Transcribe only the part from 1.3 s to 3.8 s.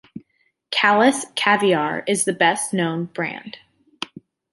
kaviar is the best-known brand.